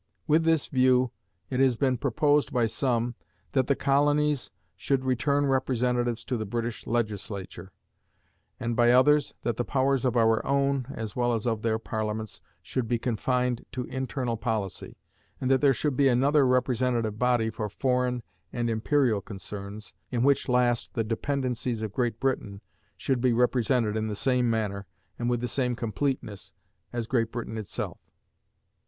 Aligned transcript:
With 0.25 0.45
this 0.45 0.65
view 0.65 1.11
it 1.51 1.59
has 1.59 1.77
been 1.77 1.99
proposed 1.99 2.51
by 2.51 2.65
some 2.65 3.13
that 3.51 3.67
the 3.67 3.75
colonies 3.75 4.49
should 4.75 5.05
return 5.05 5.45
representatives 5.45 6.25
to 6.25 6.37
the 6.37 6.45
British 6.47 6.87
Legislature, 6.87 7.71
and 8.59 8.75
by 8.75 8.91
others 8.91 9.35
that 9.43 9.57
the 9.57 9.63
powers 9.63 10.03
of 10.03 10.15
our 10.17 10.43
own, 10.43 10.87
as 10.89 11.15
well 11.15 11.33
as 11.35 11.45
of 11.45 11.61
their 11.61 11.77
Parliaments, 11.77 12.41
should 12.63 12.87
be 12.87 12.97
confined 12.97 13.63
to 13.73 13.83
internal 13.83 14.37
policy, 14.37 14.97
and 15.39 15.51
that 15.51 15.61
there 15.61 15.71
should 15.71 15.95
be 15.95 16.07
another 16.07 16.47
representative 16.47 17.19
body 17.19 17.51
for 17.51 17.69
foreign 17.69 18.23
and 18.51 18.71
imperial 18.71 19.21
concerns, 19.21 19.93
in 20.09 20.23
which 20.23 20.49
last 20.49 20.95
the 20.95 21.03
dependencies 21.03 21.83
of 21.83 21.93
Great 21.93 22.19
Britain 22.19 22.59
should 22.97 23.21
be 23.21 23.33
represented 23.33 23.95
in 23.95 24.07
the 24.07 24.15
same 24.15 24.49
manner, 24.49 24.87
and 25.19 25.29
with 25.29 25.41
the 25.41 25.47
same 25.47 25.75
completeness 25.75 26.53
as 26.91 27.05
Great 27.05 27.31
Britain 27.31 27.55
itself. 27.55 27.99